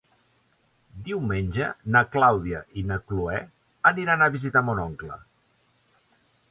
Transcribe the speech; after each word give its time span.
Diumenge 1.09 1.67
na 1.97 2.03
Clàudia 2.15 2.63
i 2.83 2.87
na 2.93 2.99
Cloè 3.11 3.43
iran 4.07 4.23
a 4.29 4.33
visitar 4.39 4.67
mon 4.71 4.83
oncle. 4.87 5.25